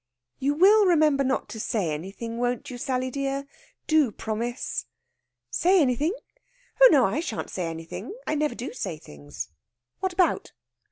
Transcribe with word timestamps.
"You 0.39 0.55
will 0.55 0.87
remember 0.87 1.23
not 1.23 1.47
to 1.49 1.59
say 1.59 1.91
anything, 1.91 2.39
won't 2.39 2.71
you, 2.71 2.79
Sally 2.79 3.11
dear? 3.11 3.45
Do 3.85 4.11
promise." 4.11 4.87
"Say 5.51 5.79
anything? 5.79 6.15
Oh 6.81 6.89
no; 6.91 7.05
I 7.05 7.19
shan't 7.19 7.51
say 7.51 7.67
anything. 7.67 8.15
I 8.25 8.33
never 8.33 8.55
do 8.55 8.73
say 8.73 8.97
things. 8.97 9.49
What 9.99 10.11
about?" 10.11 10.53